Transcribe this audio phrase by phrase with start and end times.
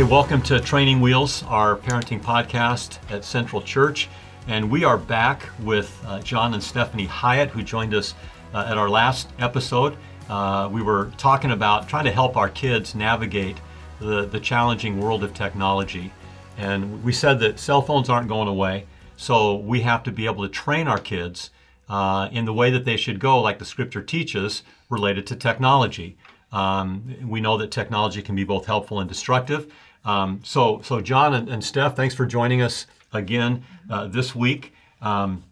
[0.00, 4.08] Hey, welcome to Training Wheels, our parenting podcast at Central Church.
[4.46, 8.14] And we are back with uh, John and Stephanie Hyatt, who joined us
[8.54, 9.98] uh, at our last episode.
[10.30, 13.58] Uh, we were talking about trying to help our kids navigate
[14.00, 16.10] the, the challenging world of technology.
[16.56, 18.86] And we said that cell phones aren't going away,
[19.18, 21.50] so we have to be able to train our kids
[21.90, 26.16] uh, in the way that they should go, like the scripture teaches, related to technology.
[26.52, 29.72] Um, we know that technology can be both helpful and destructive.
[30.04, 34.72] Um, so, so John and, and, Steph, thanks for joining us again uh, this week.
[35.02, 35.44] Um,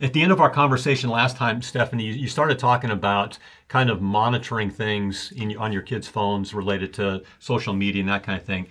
[0.00, 3.90] at the end of our conversation last time, Stephanie, you, you started talking about kind
[3.90, 8.38] of monitoring things in, on your kids' phones related to social media and that kind
[8.38, 8.66] of thing.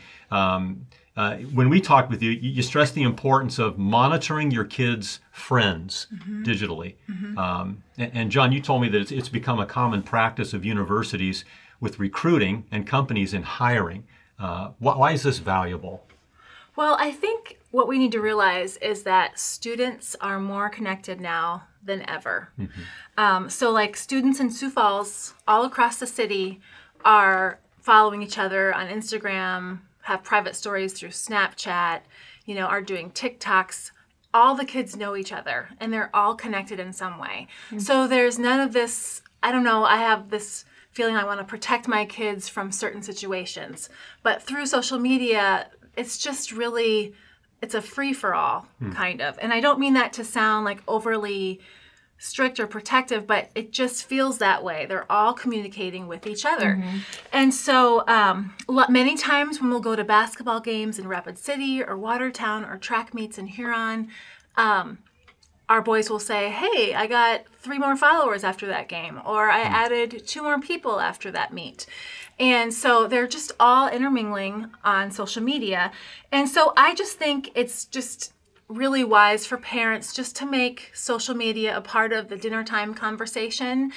[1.16, 5.20] Uh, when we talked with you, you, you stressed the importance of monitoring your kids'
[5.31, 6.43] friends mm-hmm.
[6.43, 6.96] digitally.
[7.10, 7.38] Mm-hmm.
[7.38, 10.65] Um, and, and, John, you told me that it's, it's, become a common practice of
[10.65, 11.46] universities
[11.79, 14.05] with recruiting and companies in hiring.
[14.40, 16.04] Uh, why, why is this valuable?
[16.76, 21.66] Well, I think what we need to realize is that students are more connected now
[21.84, 22.49] than ever.
[22.60, 22.82] Mm-hmm.
[23.18, 26.60] Um, so, like students in Sioux Falls, all across the city,
[27.05, 32.01] are following each other on Instagram, have private stories through Snapchat,
[32.46, 33.91] you know, are doing TikToks.
[34.34, 37.48] All the kids know each other and they're all connected in some way.
[37.68, 37.79] Mm-hmm.
[37.79, 41.45] So there's none of this, I don't know, I have this feeling I want to
[41.45, 43.90] protect my kids from certain situations.
[44.21, 47.13] But through social media, it's just really
[47.62, 48.91] it's a free for all hmm.
[48.91, 49.40] kind of.
[49.41, 51.62] And I don't mean that to sound like overly
[52.24, 54.85] strict or protective, but it just feels that way.
[54.85, 56.77] They're all communicating with each other.
[56.77, 56.98] Mm-hmm.
[57.34, 58.54] And so, um,
[58.88, 63.13] many times when we'll go to basketball games in Rapid City or Watertown or track
[63.13, 64.07] meets in Huron,
[64.56, 65.00] um,
[65.68, 69.66] our boys will say, Hey, I got three more followers after that game, or I
[69.66, 69.73] mm-hmm.
[69.73, 71.85] added two more people after that meet.
[72.40, 75.91] And so they're just all intermingling on social media.
[76.31, 78.32] And so I just think it's just
[78.73, 82.94] really wise for parents just to make social media a part of the dinner time
[82.94, 83.91] conversation.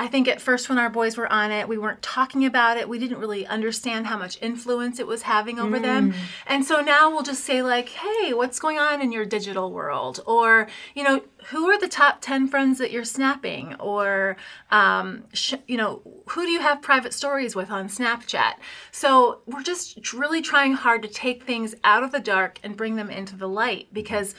[0.00, 2.88] I think at first when our boys were on it, we weren't talking about it.
[2.88, 5.82] We didn't really understand how much influence it was having over mm.
[5.82, 6.14] them.
[6.46, 10.20] And so now we'll just say like, "Hey, what's going on in your digital world?"
[10.26, 14.38] Or, you know, who are the top 10 friends that you're snapping or
[14.70, 18.54] um, sh- you know who do you have private stories with on snapchat
[18.92, 22.96] so we're just really trying hard to take things out of the dark and bring
[22.96, 24.34] them into the light because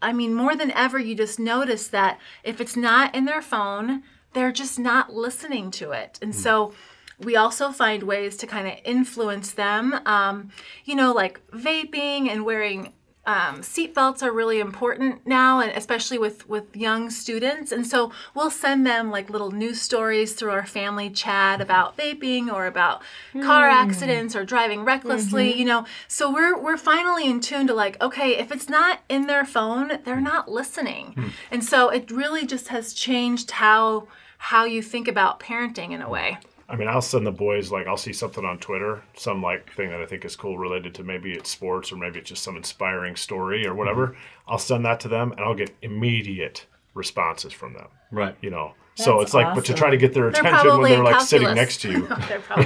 [0.00, 4.02] i mean more than ever you just notice that if it's not in their phone
[4.32, 6.18] they're just not listening to it.
[6.22, 6.72] And so
[7.18, 10.50] we also find ways to kind of influence them um,
[10.84, 12.92] you know like vaping and wearing
[13.30, 17.70] um, seat belts are really important now, and especially with with young students.
[17.70, 22.52] And so we'll send them like little news stories through our family chat about vaping
[22.52, 23.02] or about
[23.32, 23.44] mm.
[23.44, 25.50] car accidents or driving recklessly.
[25.50, 25.58] Mm-hmm.
[25.60, 29.28] You know, so we're we're finally in tune to like, okay, if it's not in
[29.28, 31.14] their phone, they're not listening.
[31.16, 31.30] Mm.
[31.52, 34.08] And so it really just has changed how
[34.38, 36.38] how you think about parenting in a way.
[36.70, 39.90] I mean, I'll send the boys like I'll see something on Twitter, some like thing
[39.90, 42.56] that I think is cool related to maybe it's sports or maybe it's just some
[42.56, 44.08] inspiring story or whatever.
[44.08, 44.50] Mm-hmm.
[44.52, 47.88] I'll send that to them and I'll get immediate responses from them.
[48.12, 48.36] Right.
[48.40, 48.74] You know.
[48.96, 49.56] That's so it's like, awesome.
[49.56, 51.28] but to try to get their attention when they're like calculus.
[51.28, 52.08] sitting next to you,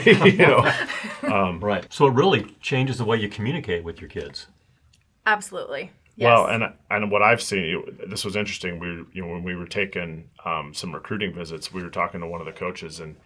[0.31, 0.72] you know,
[1.22, 1.86] um, right?
[1.92, 4.47] So it really changes the way you communicate with your kids.
[5.26, 5.92] Absolutely.
[6.16, 6.26] Yes.
[6.26, 8.78] Well, and and what I've seen, this was interesting.
[8.78, 12.26] We, you know, when we were taking um, some recruiting visits, we were talking to
[12.26, 13.16] one of the coaches, and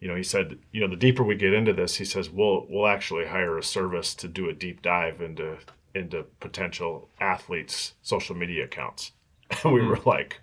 [0.00, 2.66] you know, he said, you know, the deeper we get into this, he says, we'll
[2.68, 5.58] we'll actually hire a service to do a deep dive into
[5.94, 9.12] into potential athletes' social media accounts.
[9.62, 10.40] And we mm were like,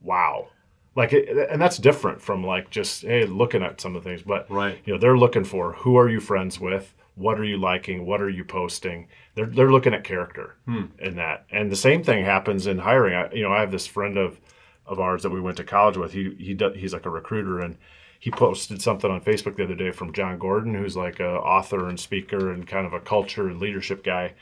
[0.00, 0.48] wow.
[0.94, 4.22] Like, it, and that's different from like just hey, looking at some of the things.
[4.22, 7.58] But right, you know, they're looking for who are you friends with, what are you
[7.58, 9.08] liking, what are you posting.
[9.34, 10.86] They're they're looking at character hmm.
[10.98, 11.44] in that.
[11.50, 13.14] And the same thing happens in hiring.
[13.14, 14.40] I, you know, I have this friend of
[14.86, 16.12] of ours that we went to college with.
[16.12, 17.76] He he does, he's like a recruiter and
[18.20, 21.88] he posted something on Facebook the other day from Jon Gordon, who's like a author
[21.88, 24.34] and speaker and kind of a culture and leadership guy.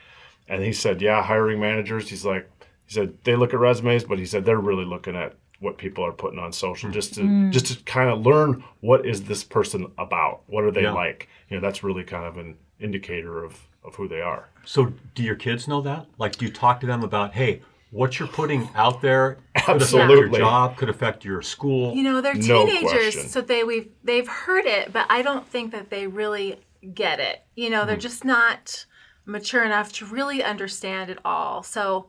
[0.48, 2.10] And he said, yeah, hiring managers.
[2.10, 2.50] He's like,
[2.86, 6.04] he said they look at resumes, but he said they're really looking at what people
[6.04, 7.52] are putting on social just to mm.
[7.52, 10.92] just to kind of learn what is this person about, what are they yeah.
[10.92, 11.28] like.
[11.48, 14.48] You know, that's really kind of an indicator of of who they are.
[14.64, 16.06] So, do your kids know that?
[16.18, 20.10] Like, do you talk to them about, hey, what you're putting out there could affect
[20.10, 21.94] your job, could affect your school.
[21.94, 25.72] You know, they're teenagers, no so they we they've heard it, but I don't think
[25.72, 26.60] that they really
[26.94, 27.44] get it.
[27.54, 28.00] You know, they're mm.
[28.00, 28.86] just not
[29.24, 31.62] mature enough to really understand it all.
[31.62, 32.06] So,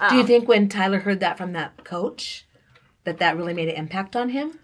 [0.00, 2.46] um, do you think when Tyler heard that from that coach,
[3.04, 4.58] that that really made an impact on him?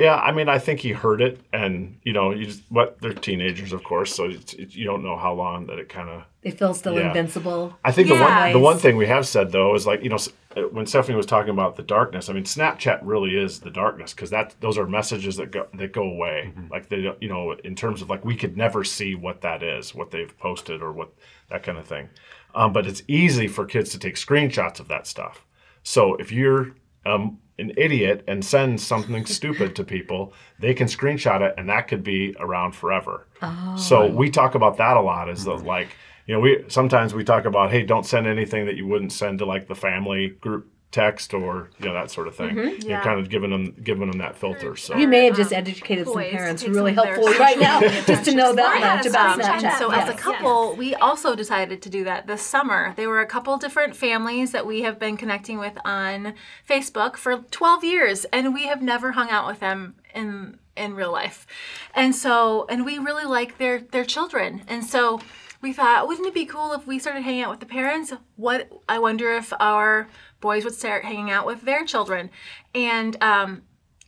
[0.00, 3.12] Yeah, I mean, I think he heard it, and you know, you just what they're
[3.12, 6.22] teenagers, of course, so it's, it, you don't know how long that it kind of.
[6.42, 7.08] They feel still Yeah.
[7.08, 7.76] invincible.
[7.84, 8.44] I think the Yeah.
[8.44, 10.18] one the one thing we have said though is like you know
[10.56, 12.30] uh, when Stephanie was talking about the darkness.
[12.30, 15.92] I mean, Snapchat really is the darkness because that those are messages that go that
[15.92, 16.52] go away.
[16.70, 19.62] Like they don't- you know in terms of like we could never see what that
[19.62, 21.10] is, what they've posted or what
[21.50, 22.08] that kind of thing.
[22.54, 25.44] Um, but it's easy for kids to take screenshots of that stuff.
[25.82, 26.72] So if you're
[27.06, 31.88] um, an idiot and send something stupid to people, they can screenshot it, and that
[31.88, 33.26] could be around forever.
[33.42, 33.76] Oh.
[33.76, 35.28] So we talk about that a lot.
[35.28, 35.88] Is that like
[36.26, 39.38] you know we sometimes we talk about hey, don't send anything that you wouldn't send
[39.38, 42.56] to like the family group text or you know that sort of thing.
[42.56, 43.02] You know, Yeah.
[43.02, 44.74] kind of giving them giving them that filter.
[44.76, 47.80] So You may have just um, educated some parents take really some helpful right now
[48.06, 49.64] just to know that much about um, Snapchat.
[49.64, 50.20] And so as a Yes.
[50.20, 52.92] couple, we also decided to do that this summer.
[52.96, 56.34] There were a couple different families that we have been connecting with on
[56.68, 61.12] Facebook for 12 years, and we have never hung out with them in in real
[61.12, 61.46] life.
[61.94, 64.62] And so, and we really like their their children.
[64.66, 65.20] And so
[65.62, 68.12] we thought, wouldn't it be cool if we started hanging out with the parents?
[68.36, 70.08] What I wonder if our
[70.40, 72.30] boys would start hanging out with their children.
[72.74, 73.62] And um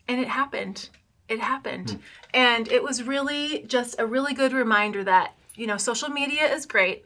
[0.09, 0.89] and it happened.
[1.29, 2.01] It happened.
[2.35, 6.67] And it was really just a really good reminder that you know social media is
[6.67, 7.05] great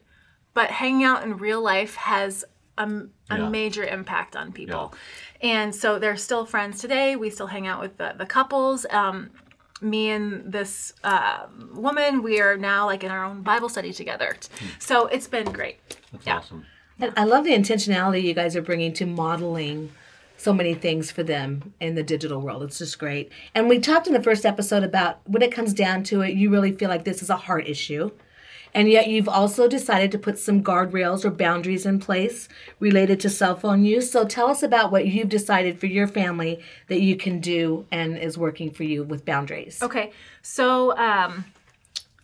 [0.55, 2.43] but hanging out in real life has
[2.78, 2.84] a,
[3.31, 3.49] a Yeah.
[3.49, 4.94] major impact on people.
[5.43, 7.14] And so they're still friends today.
[7.14, 8.87] We still hang out with the, the couples.
[8.88, 9.31] Um,
[9.82, 14.34] me and this uh, woman we are now like in our own bible study together.
[14.78, 15.76] So it's been great.
[16.12, 16.38] That's Yeah.
[16.38, 16.64] awesome.
[17.00, 19.93] And I love the intentionality you guys are bringing to modeling
[20.38, 22.62] so many things for them in the digital world.
[22.62, 23.32] It's just great.
[23.54, 26.50] And we talked in the first episode about when it comes down to it, you
[26.50, 28.10] really feel like this is a heart issue.
[28.75, 32.46] And yet you've also decided to put some guardrails or boundaries in place
[32.78, 34.10] related to cell phone use.
[34.10, 38.19] So tell us about what you've decided for your family that you can do and
[38.19, 39.82] is working for you with boundaries.
[39.82, 41.46] Okay, so um,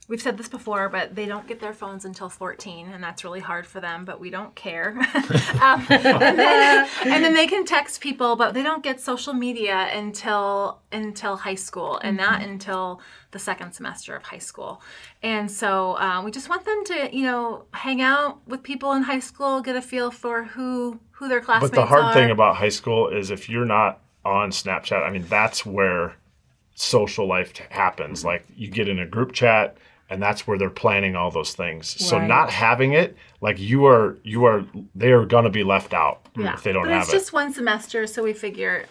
[0.09, 3.41] we've said this before, but they don't get their phones until 14, and that's really
[3.41, 4.91] hard for them, but we don't care.
[5.61, 9.89] um, and, then, and then they can text people, but they don't get social media
[9.93, 13.01] until until high school, and not until
[13.31, 14.83] the second semester of high school.
[15.23, 19.03] And so um, we just want them to, you know, hang out with people in
[19.03, 21.77] high school, get a feel for who who their classmates are.
[21.77, 22.15] But the hard are.
[22.15, 26.17] thing about high school is if you're not on Snapchat, I mean, that's where
[26.75, 28.25] social life happens.
[28.25, 29.77] Like you get in a group chat
[30.13, 31.89] and that's where they're planning all those things.
[32.07, 34.65] So not having it, like you are, you are,
[34.95, 36.53] they are going to be left out Yeah.
[36.55, 37.17] if they don't but have it's it.
[37.19, 38.85] just one semester, so we figure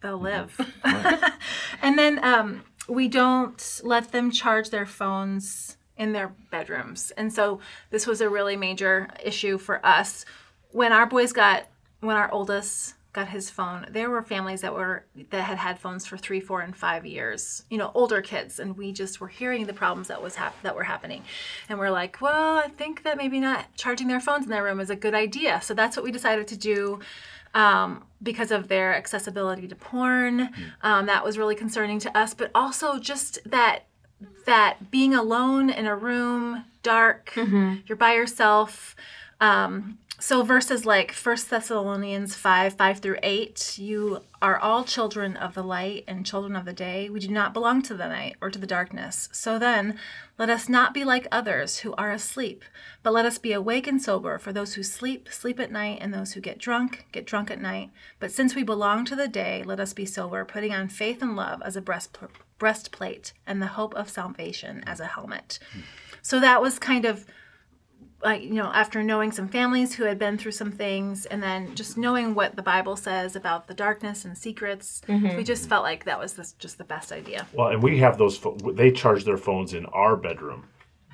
[0.00, 0.58] they'll live.
[1.82, 7.10] and then um, we don't let them charge their phones in their bedrooms.
[7.16, 7.60] And so
[7.90, 10.24] this was a really major issue for us.
[10.70, 11.66] When our boys got,
[12.00, 16.06] when our oldest got his phone, there were families that were that had had phones
[16.06, 17.64] for three, four, and five years.
[17.70, 20.76] You know, older kids, and we just were hearing the problems that was hap- that
[20.76, 21.24] were happening,
[21.68, 24.80] and we're like, well, I think that maybe not charging their phones in their room
[24.80, 25.60] is a good idea.
[25.62, 27.00] So that's what we decided to do
[27.54, 30.50] um, because of their accessibility to porn.
[30.82, 33.86] Um, that was really concerning to us, but also just that
[34.44, 37.32] that being alone in a room, dark,
[37.86, 38.94] you're by yourself.
[39.40, 45.52] Um, so verses like 1 Thessalonians 5, 5 through 8, you are all children of
[45.52, 47.10] the light and children of the day.
[47.10, 49.28] We do not belong to the night or to the darkness.
[49.32, 49.98] So then,
[50.38, 52.64] let us not be like others who are asleep,
[53.02, 54.38] but let us be awake and sober.
[54.38, 57.60] For those who sleep, sleep at night, and those who get drunk, get drunk at
[57.60, 57.90] night.
[58.18, 61.36] But since we belong to the day, let us be sober, putting on faith and
[61.36, 62.16] love as a breast,
[62.58, 65.58] breastplate and the hope of salvation as a helmet.
[66.22, 67.26] So that was kind of
[68.22, 71.74] like you know after knowing some families who had been through some things and then
[71.74, 75.42] just knowing what the bible says about the darkness and secrets we mm-hmm.
[75.42, 78.36] just felt like that was this, just the best idea Well, and we have those.
[78.38, 80.64] pho- They charge their phones in our bedroom,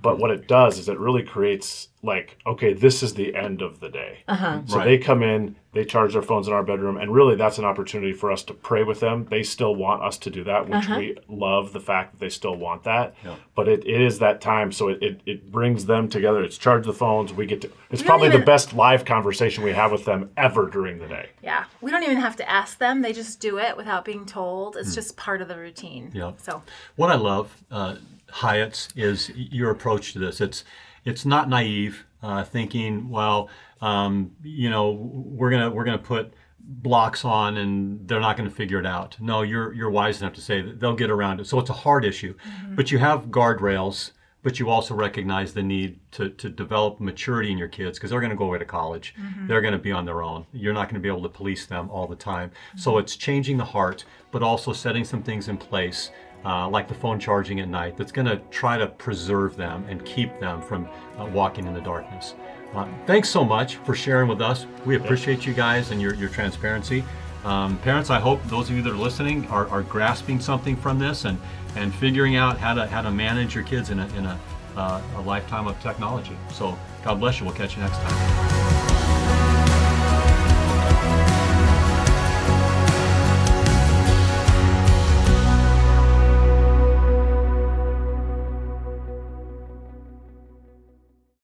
[0.02, 3.78] but what it does is it really creates like, okay, this is the end of
[3.78, 4.18] the day.
[4.26, 4.60] Uh-huh.
[4.66, 4.84] So Right.
[4.84, 8.12] they come in, they charge their phones in our bedroom, and really that's an opportunity
[8.12, 9.26] for us to pray with them.
[9.30, 12.56] They still want us to do that, which we love the fact that they still
[12.56, 13.14] want that.
[13.24, 13.36] Yeah.
[13.54, 16.42] But it, it is that time, so it, it, it brings them together.
[16.42, 17.32] It's charge the phones.
[17.32, 17.70] We get to.
[17.92, 21.28] It's don't probably the best live conversation we have with them ever during the day.
[21.42, 24.76] yeah we don't even have to ask them they just do it without being told
[24.76, 26.32] it's just part of the routine Yeah.
[26.38, 26.62] so
[26.96, 27.96] What I love, uh,
[28.32, 30.40] Hyatt's, is your approach to this.
[30.40, 30.64] It's
[31.04, 36.32] it's not naive, uh, thinking, well, um, you know, we're gonna we're gonna put
[36.64, 39.16] blocks on and they're not going to figure it out.
[39.20, 41.46] No, you're you're wise enough to say that they'll get around it.
[41.46, 42.34] So it's a hard issue,
[42.74, 44.12] but you have guardrails
[44.42, 48.20] but you also recognize the need to, to develop maturity in your kids because they're
[48.20, 49.14] going to go away to college.
[49.46, 50.46] They're going to be on their own.
[50.52, 52.50] You're not going to be able to police them all the time.
[52.76, 56.10] So it's changing the heart, but also setting some things in place.
[56.44, 60.04] Uh, like the phone charging at night, that's going to try to preserve them and
[60.04, 62.34] keep them from uh, walking in the darkness.
[62.74, 64.66] Uh, thanks so much for sharing with us.
[64.84, 67.04] We appreciate you guys and your, your transparency.
[67.44, 70.98] Um, parents, I hope those of you that are listening are, are grasping something from
[70.98, 71.38] this and,
[71.76, 74.38] and figuring out how to, how to manage your kids in a, in a,
[74.76, 76.36] uh, a lifetime of technology.
[76.52, 77.46] So God bless you.
[77.46, 78.51] We'll catch you next time.